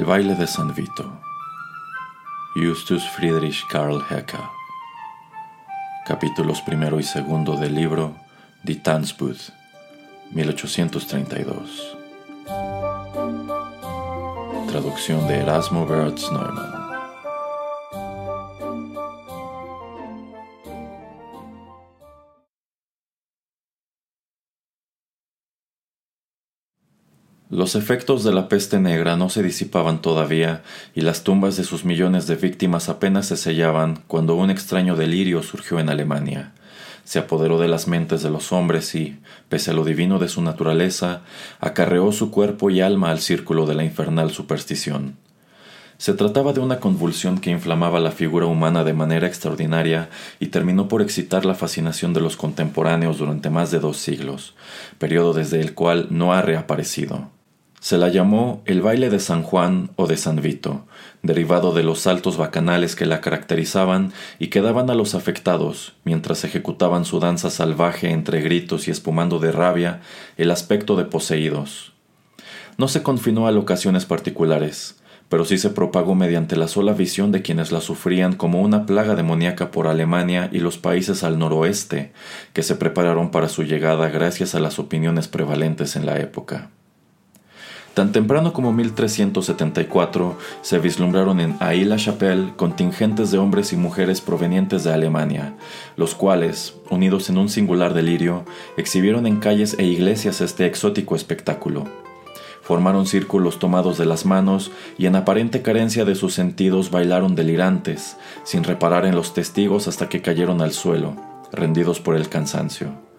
[0.00, 1.12] El baile de San Vito.
[2.54, 4.40] Justus Friedrich Karl Hecker.
[6.06, 8.14] Capítulos primero y segundo del libro
[8.62, 9.36] Die Tanzbud,
[10.30, 11.98] 1832.
[14.70, 16.79] Traducción de Erasmo Wertz Neumann.
[27.50, 30.62] Los efectos de la peste negra no se disipaban todavía
[30.94, 35.42] y las tumbas de sus millones de víctimas apenas se sellaban cuando un extraño delirio
[35.42, 36.52] surgió en Alemania.
[37.02, 40.42] Se apoderó de las mentes de los hombres y, pese a lo divino de su
[40.42, 41.22] naturaleza,
[41.58, 45.16] acarreó su cuerpo y alma al círculo de la infernal superstición.
[45.98, 50.08] Se trataba de una convulsión que inflamaba la figura humana de manera extraordinaria
[50.38, 54.54] y terminó por excitar la fascinación de los contemporáneos durante más de dos siglos,
[54.98, 57.39] periodo desde el cual no ha reaparecido.
[57.80, 60.84] Se la llamó el baile de San Juan o de San Vito,
[61.22, 66.44] derivado de los saltos bacanales que la caracterizaban y que daban a los afectados, mientras
[66.44, 70.02] ejecutaban su danza salvaje entre gritos y espumando de rabia,
[70.36, 71.94] el aspecto de poseídos.
[72.76, 77.40] No se confinó a locaciones particulares, pero sí se propagó mediante la sola visión de
[77.40, 82.12] quienes la sufrían como una plaga demoníaca por Alemania y los países al noroeste,
[82.52, 86.68] que se prepararon para su llegada gracias a las opiniones prevalentes en la época.
[87.94, 94.92] Tan temprano como 1374 se vislumbraron en Aix-la-Chapelle contingentes de hombres y mujeres provenientes de
[94.92, 95.54] Alemania,
[95.96, 98.44] los cuales, unidos en un singular delirio,
[98.76, 101.84] exhibieron en calles e iglesias este exótico espectáculo.
[102.62, 108.16] Formaron círculos tomados de las manos y en aparente carencia de sus sentidos bailaron delirantes,
[108.44, 111.16] sin reparar en los testigos hasta que cayeron al suelo,
[111.50, 113.09] rendidos por el cansancio.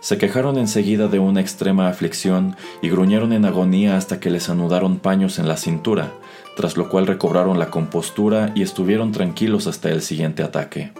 [0.00, 4.98] Se quejaron enseguida de una extrema aflicción y gruñeron en agonía hasta que les anudaron
[4.98, 6.12] paños en la cintura,
[6.56, 10.92] tras lo cual recobraron la compostura y estuvieron tranquilos hasta el siguiente ataque.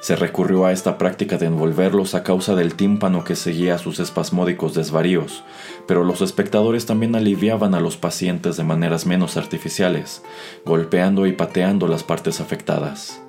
[0.00, 4.74] Se recurrió a esta práctica de envolverlos a causa del tímpano que seguía sus espasmódicos
[4.74, 5.44] desvaríos,
[5.86, 10.22] pero los espectadores también aliviaban a los pacientes de maneras menos artificiales,
[10.64, 13.20] golpeando y pateando las partes afectadas.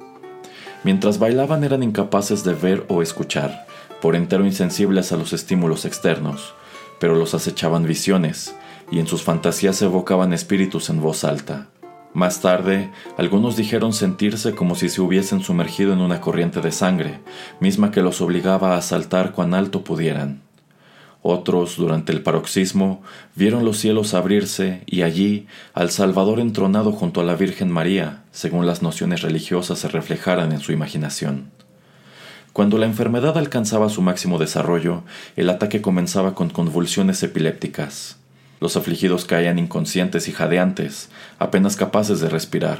[0.83, 3.67] Mientras bailaban eran incapaces de ver o escuchar,
[4.01, 6.53] por entero insensibles a los estímulos externos,
[6.99, 8.55] pero los acechaban visiones,
[8.91, 11.69] y en sus fantasías evocaban espíritus en voz alta.
[12.13, 17.21] Más tarde, algunos dijeron sentirse como si se hubiesen sumergido en una corriente de sangre,
[17.61, 20.41] misma que los obligaba a saltar cuan alto pudieran.
[21.23, 23.01] Otros, durante el paroxismo,
[23.35, 28.65] vieron los cielos abrirse y allí al Salvador entronado junto a la Virgen María, según
[28.65, 31.51] las nociones religiosas se reflejaran en su imaginación.
[32.53, 35.03] Cuando la enfermedad alcanzaba su máximo desarrollo,
[35.37, 38.17] el ataque comenzaba con convulsiones epilépticas.
[38.59, 42.79] Los afligidos caían inconscientes y jadeantes, apenas capaces de respirar.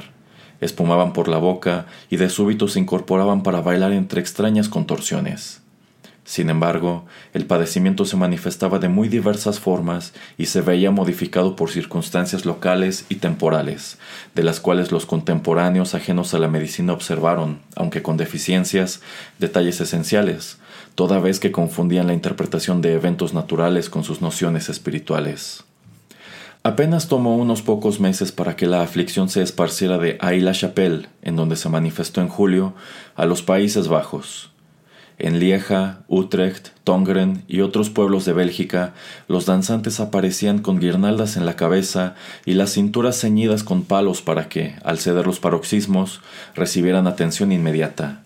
[0.60, 5.61] Espumaban por la boca y de súbito se incorporaban para bailar entre extrañas contorsiones.
[6.24, 11.70] Sin embargo, el padecimiento se manifestaba de muy diversas formas y se veía modificado por
[11.70, 13.98] circunstancias locales y temporales,
[14.34, 19.00] de las cuales los contemporáneos ajenos a la medicina observaron, aunque con deficiencias,
[19.40, 20.58] detalles esenciales,
[20.94, 25.64] toda vez que confundían la interpretación de eventos naturales con sus nociones espirituales.
[26.62, 31.56] Apenas tomó unos pocos meses para que la aflicción se esparciera de Aix-la-Chapelle, en donde
[31.56, 32.74] se manifestó en julio,
[33.16, 34.52] a los Países Bajos,
[35.22, 38.92] en Lieja, Utrecht, Tongeren y otros pueblos de Bélgica,
[39.28, 42.14] los danzantes aparecían con guirnaldas en la cabeza
[42.44, 46.20] y las cinturas ceñidas con palos para que, al ceder los paroxismos,
[46.54, 48.22] recibieran atención inmediata.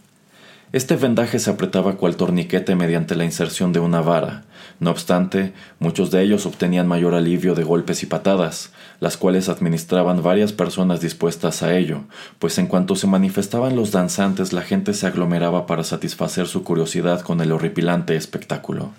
[0.72, 4.44] Este vendaje se apretaba cual torniquete mediante la inserción de una vara.
[4.78, 10.23] No obstante, muchos de ellos obtenían mayor alivio de golpes y patadas, las cuales administraban
[10.23, 12.02] varias personas dispuestas a ello,
[12.38, 17.23] pues en cuanto se manifestaban los danzantes la gente se aglomeraba para satisfacer su curiosidad
[17.23, 18.90] con el horripilante espectáculo.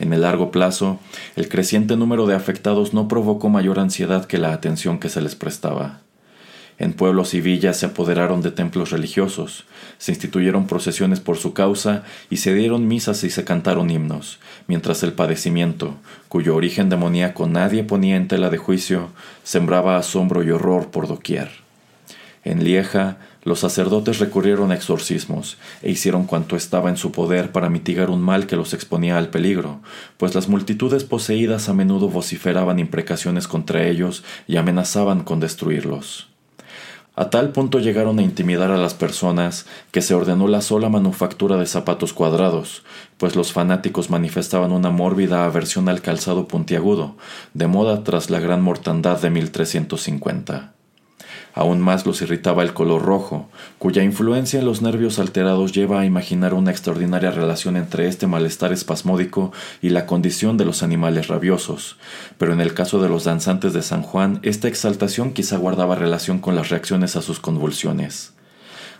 [0.00, 0.98] En el largo plazo,
[1.36, 5.36] el creciente número de afectados no provocó mayor ansiedad que la atención que se les
[5.36, 6.00] prestaba.
[6.80, 9.66] En pueblos y villas se apoderaron de templos religiosos,
[9.98, 15.02] se instituyeron procesiones por su causa y se dieron misas y se cantaron himnos, mientras
[15.02, 15.96] el padecimiento,
[16.30, 19.10] cuyo origen demoníaco nadie ponía en tela de juicio,
[19.44, 21.50] sembraba asombro y horror por doquier.
[22.44, 27.68] En Lieja, los sacerdotes recurrieron a exorcismos e hicieron cuanto estaba en su poder para
[27.68, 29.82] mitigar un mal que los exponía al peligro,
[30.16, 36.29] pues las multitudes poseídas a menudo vociferaban imprecaciones contra ellos y amenazaban con destruirlos.
[37.16, 41.56] A tal punto llegaron a intimidar a las personas que se ordenó la sola manufactura
[41.56, 42.84] de zapatos cuadrados,
[43.18, 47.16] pues los fanáticos manifestaban una mórbida aversión al calzado puntiagudo,
[47.52, 50.72] de moda tras la gran mortandad de 1350.
[51.54, 53.48] Aún más los irritaba el color rojo,
[53.78, 58.72] cuya influencia en los nervios alterados lleva a imaginar una extraordinaria relación entre este malestar
[58.72, 59.52] espasmódico
[59.82, 61.96] y la condición de los animales rabiosos.
[62.38, 66.38] Pero en el caso de los danzantes de San Juan, esta exaltación quizá guardaba relación
[66.38, 68.32] con las reacciones a sus convulsiones.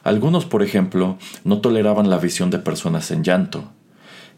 [0.03, 3.71] Algunos, por ejemplo, no toleraban la visión de personas en llanto.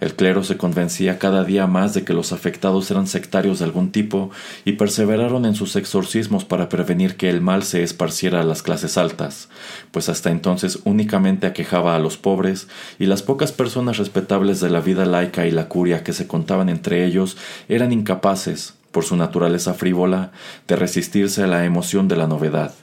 [0.02, 3.92] El clero se convencía cada día más de que los afectados eran sectarios de algún
[3.92, 4.32] tipo
[4.64, 8.98] y perseveraron en sus exorcismos para prevenir que el mal se esparciera a las clases
[8.98, 9.48] altas,
[9.92, 12.66] pues hasta entonces únicamente aquejaba a los pobres
[12.98, 16.68] y las pocas personas respetables de la vida laica y la curia que se contaban
[16.68, 17.36] entre ellos
[17.68, 20.32] eran incapaces, por su naturaleza frívola,
[20.66, 22.74] de resistirse a la emoción de la novedad,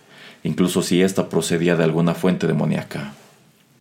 [0.45, 3.11] incluso si ésta procedía de alguna fuente demoníaca.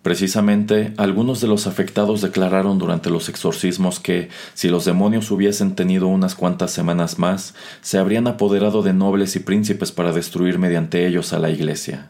[0.09, 6.07] Precisamente, algunos de los afectados declararon durante los exorcismos que, si los demonios hubiesen tenido
[6.07, 11.35] unas cuantas semanas más, se habrían apoderado de nobles y príncipes para destruir mediante ellos
[11.35, 12.09] a la Iglesia.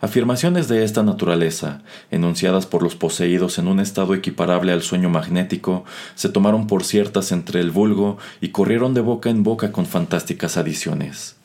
[0.00, 5.84] Afirmaciones de esta naturaleza, enunciadas por los poseídos en un estado equiparable al sueño magnético,
[6.14, 10.56] se tomaron por ciertas entre el vulgo y corrieron de boca en boca con fantásticas
[10.56, 11.36] adiciones.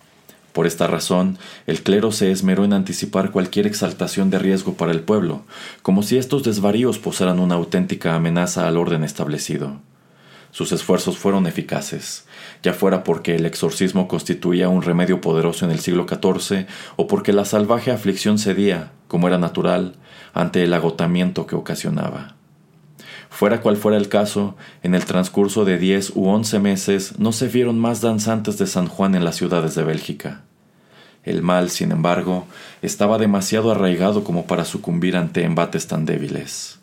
[0.56, 1.38] Por esta razón,
[1.68, 5.42] el clero se esmeró en anticipar cualquier exaltación de riesgo para el pueblo,
[5.81, 9.81] como si estos desvaríos posaran una auténtica amenaza al orden establecido.
[10.52, 12.25] Sus esfuerzos fueron eficaces,
[12.63, 17.34] ya fuera porque el exorcismo constituía un remedio poderoso en el siglo XIV o porque
[17.34, 19.98] la salvaje aflicción cedía, como era natural,
[20.34, 22.35] ante el agotamiento que ocasionaba.
[23.36, 27.50] Fuera cual fuera el caso, en el transcurso de diez u once meses no se
[27.50, 30.44] vieron más danzantes de San Juan en las ciudades de Bélgica.
[31.26, 32.46] El mal, sin embargo,
[32.82, 36.80] estaba demasiado arraigado como para sucumbir ante embates tan débiles.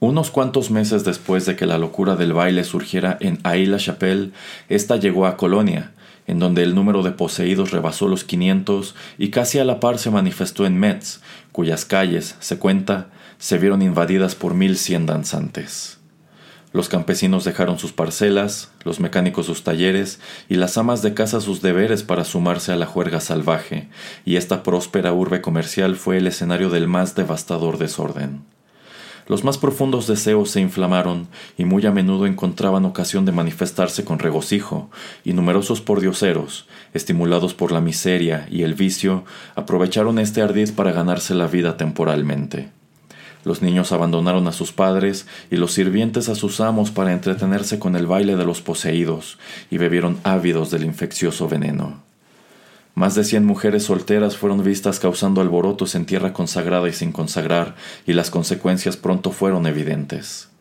[0.00, 4.32] Unos cuantos meses después de que la locura del baile surgiera en Aix-la-Chapelle,
[4.68, 5.92] ésta llegó a Colonia,
[6.26, 10.10] en donde el número de poseídos rebasó los 500 y casi a la par se
[10.10, 11.20] manifestó en Metz,
[11.52, 15.98] cuyas calles, se cuenta, se vieron invadidas por mil cien danzantes.
[16.72, 21.60] Los campesinos dejaron sus parcelas, los mecánicos sus talleres y las amas de casa sus
[21.60, 23.88] deberes para sumarse a la juerga salvaje,
[24.24, 28.51] y esta próspera urbe comercial fue el escenario del más devastador desorden.
[29.28, 34.18] Los más profundos deseos se inflamaron y muy a menudo encontraban ocasión de manifestarse con
[34.18, 34.90] regocijo,
[35.24, 39.24] y numerosos pordioseros, estimulados por la miseria y el vicio,
[39.54, 42.70] aprovecharon este ardid para ganarse la vida temporalmente.
[43.44, 47.96] Los niños abandonaron a sus padres y los sirvientes a sus amos para entretenerse con
[47.96, 49.38] el baile de los poseídos,
[49.70, 52.11] y bebieron ávidos del infeccioso veneno.
[52.94, 57.74] Más de cien mujeres solteras fueron vistas causando alborotos en tierra consagrada y sin consagrar,
[58.06, 60.52] y las consecuencias pronto fueron evidentes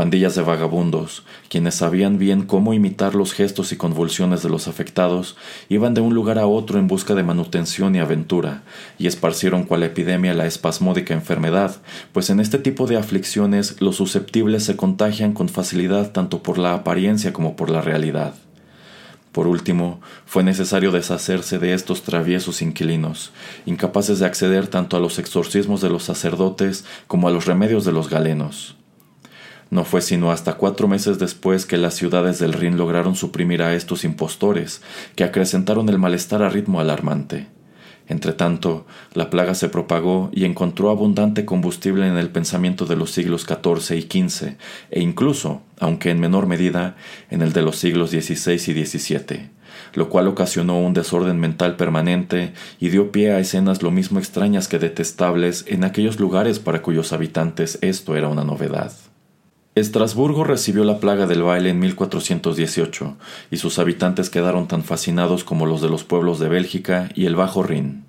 [0.00, 5.36] pandillas de vagabundos, quienes sabían bien cómo imitar los gestos y convulsiones de los afectados,
[5.68, 8.62] iban de un lugar a otro en busca de manutención y aventura,
[8.98, 11.76] y esparcieron cual epidemia la espasmódica enfermedad,
[12.12, 16.72] pues en este tipo de aflicciones los susceptibles se contagian con facilidad tanto por la
[16.72, 18.32] apariencia como por la realidad.
[19.32, 23.32] Por último, fue necesario deshacerse de estos traviesos inquilinos,
[23.64, 27.92] incapaces de acceder tanto a los exorcismos de los sacerdotes como a los remedios de
[27.92, 28.76] los galenos.
[29.70, 33.74] No fue sino hasta cuatro meses después que las ciudades del Rin lograron suprimir a
[33.74, 34.82] estos impostores,
[35.14, 37.46] que acrecentaron el malestar a ritmo alarmante.
[38.10, 43.46] Entretanto, la plaga se propagó y encontró abundante combustible en el pensamiento de los siglos
[43.46, 44.56] XIV y XV,
[44.90, 46.96] e incluso, aunque en menor medida,
[47.30, 49.50] en el de los siglos XVI y XVII,
[49.94, 54.66] lo cual ocasionó un desorden mental permanente y dio pie a escenas lo mismo extrañas
[54.66, 58.92] que detestables en aquellos lugares para cuyos habitantes esto era una novedad.
[59.76, 63.16] Estrasburgo recibió la plaga del baile en 1418
[63.52, 67.36] y sus habitantes quedaron tan fascinados como los de los pueblos de Bélgica y el
[67.36, 68.04] Bajo Rin.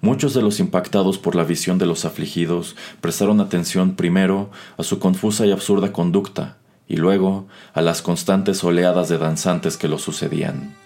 [0.00, 4.98] Muchos de los impactados por la visión de los afligidos prestaron atención primero a su
[4.98, 6.56] confusa y absurda conducta
[6.88, 10.85] y luego a las constantes oleadas de danzantes que lo sucedían.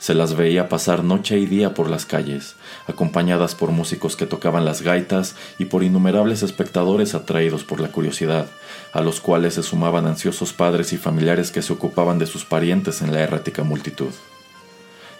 [0.00, 4.64] Se las veía pasar noche y día por las calles, acompañadas por músicos que tocaban
[4.64, 8.46] las gaitas y por innumerables espectadores atraídos por la curiosidad,
[8.94, 13.02] a los cuales se sumaban ansiosos padres y familiares que se ocupaban de sus parientes
[13.02, 14.14] en la errática multitud.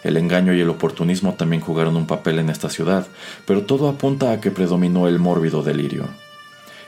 [0.03, 3.05] El engaño y el oportunismo también jugaron un papel en esta ciudad,
[3.45, 6.07] pero todo apunta a que predominó el mórbido delirio.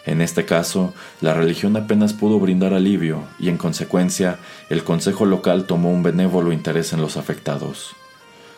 [0.05, 4.37] En este caso, la religión apenas pudo brindar alivio y en consecuencia
[4.69, 7.95] el Consejo local tomó un benévolo interés en los afectados.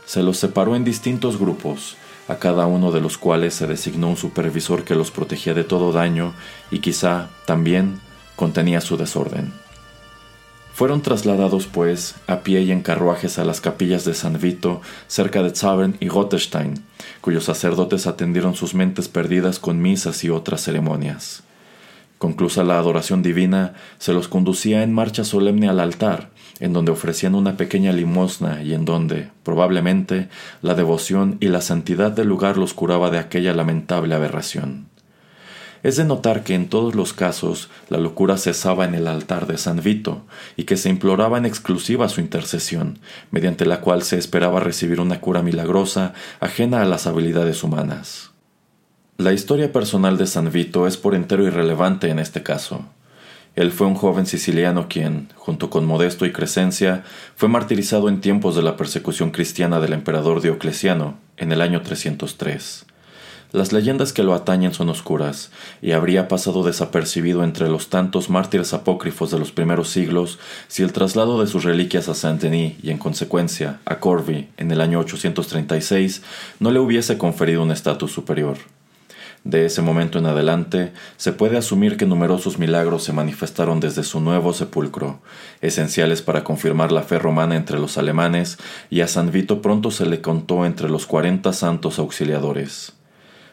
[0.06, 1.98] Se los separó en distintos grupos,
[2.28, 5.92] a cada uno de los cuales se designó un supervisor que los protegía de todo
[5.92, 6.34] daño
[6.72, 8.00] y quizá también
[8.36, 9.54] contenía su desorden.
[10.76, 15.42] Fueron trasladados, pues, a pie y en carruajes a las capillas de San Vito, cerca
[15.42, 16.84] de Zavern y Gottestein,
[17.22, 21.44] cuyos sacerdotes atendieron sus mentes perdidas con misas y otras ceremonias.
[22.18, 27.36] Conclusa la adoración divina, se los conducía en marcha solemne al altar, en donde ofrecían
[27.36, 30.28] una pequeña limosna y en donde, probablemente,
[30.62, 34.88] la devoción y la santidad del lugar los curaba de aquella lamentable aberración.
[35.86, 39.60] Es de notar que en todos los casos la locura cesaba en el altar de
[39.60, 40.24] San Vito
[40.58, 42.98] y que se imploraba en exclusiva su intercesión,
[43.30, 48.32] mediante la cual se esperaba recibir una cura milagrosa ajena a las habilidades humanas.
[49.18, 52.86] La historia personal de San Vito es por entero irrelevante en este caso.
[53.54, 57.04] Él fue un joven siciliano quien, junto con Modesto y Crescencia,
[57.36, 62.88] fue martirizado en tiempos de la persecución cristiana del emperador Diocleciano, en el año 303.
[63.52, 68.74] Las leyendas que lo atañen son oscuras, y habría pasado desapercibido entre los tantos mártires
[68.74, 72.98] apócrifos de los primeros siglos si el traslado de sus reliquias a Saint-Denis y en
[72.98, 76.22] consecuencia a Corby en el año 836
[76.60, 78.58] no le hubiese conferido un estatus superior.
[79.46, 84.20] De ese momento en adelante, se puede asumir que numerosos milagros se manifestaron desde su
[84.20, 85.20] nuevo sepulcro,
[85.62, 88.58] esenciales para confirmar la fe romana entre los alemanes,
[88.90, 92.94] y a San Vito pronto se le contó entre los cuarenta santos auxiliadores.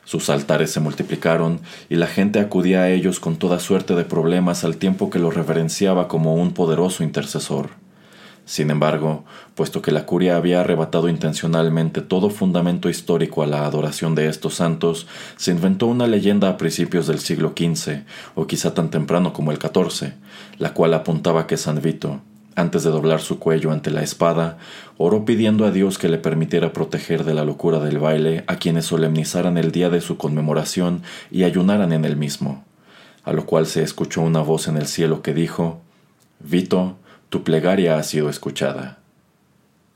[0.04, 4.64] Sus altares se multiplicaron y la gente acudía a ellos con toda suerte de problemas
[4.64, 7.70] al tiempo que lo reverenciaba como un poderoso intercesor.
[8.44, 14.16] Sin embargo, puesto que la curia había arrebatado intencionalmente todo fundamento histórico a la adoración
[14.16, 15.06] de estos santos,
[15.36, 18.02] se inventó una leyenda a principios del siglo XV,
[18.34, 20.14] o quizá tan temprano como el XIV,
[20.58, 22.20] la cual apuntaba que San Vito,
[22.56, 24.58] antes de doblar su cuello ante la espada,
[24.98, 28.86] oró pidiendo a Dios que le permitiera proteger de la locura del baile a quienes
[28.86, 32.64] solemnizaran el día de su conmemoración y ayunaran en el mismo,
[33.24, 35.80] a lo cual se escuchó una voz en el cielo que dijo,
[36.40, 36.96] Vito,
[37.28, 38.98] tu plegaria ha sido escuchada.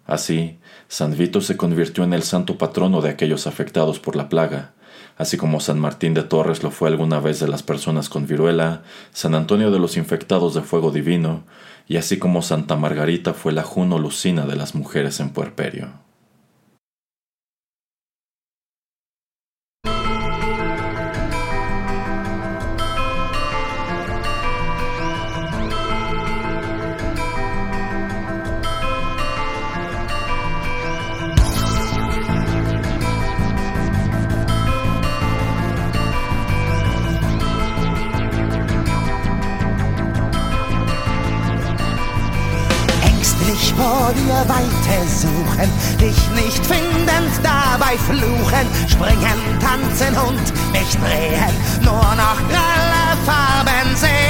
[0.07, 0.59] Así,
[0.89, 4.73] San Vito se convirtió en el santo patrono de aquellos afectados por la plaga,
[5.17, 8.83] así como San Martín de Torres lo fue alguna vez de las personas con viruela,
[9.13, 11.45] San Antonio de los infectados de fuego divino,
[11.89, 16.06] y así como Santa Margarita fue la Juno Lucina de las mujeres en puerperio.
[43.76, 52.15] Vor dir Weite suchen, dich nicht findend, dabei fluchen, springen, tanzen und mich drehen, nur
[52.17, 54.25] noch grelle Farben sehen.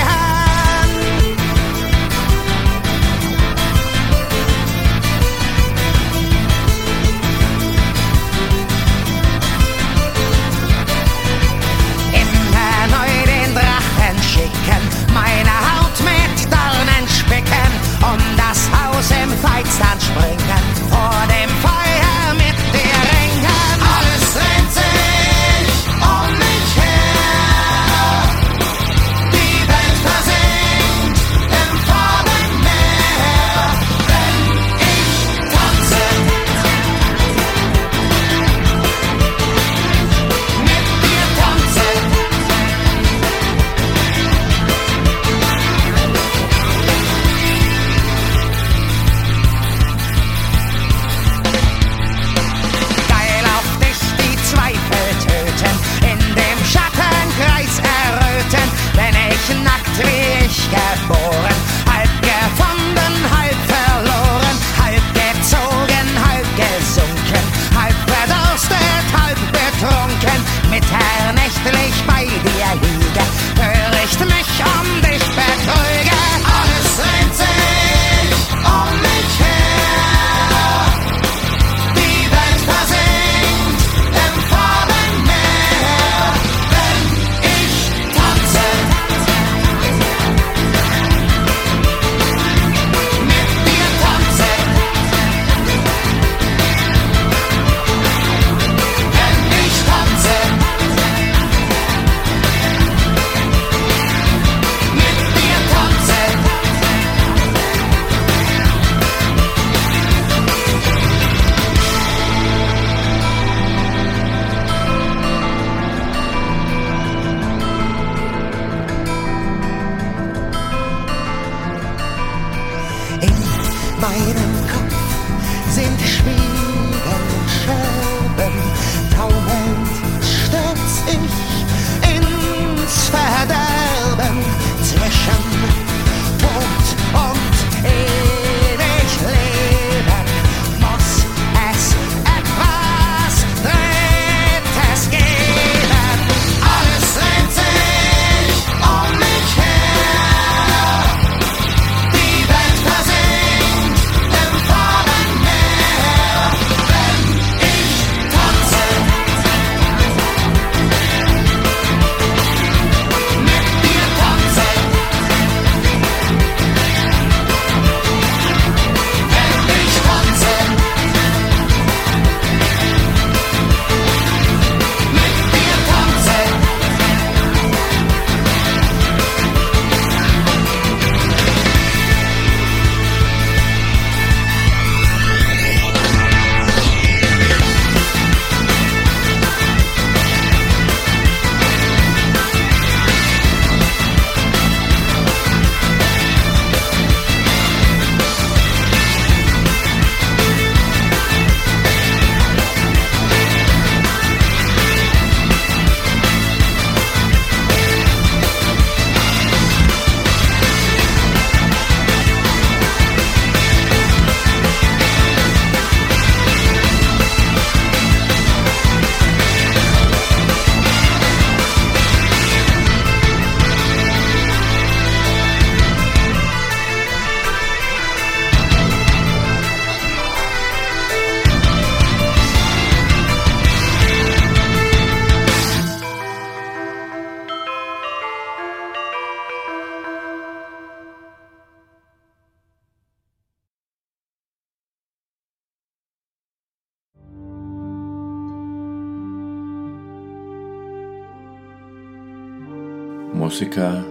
[253.57, 254.05] Música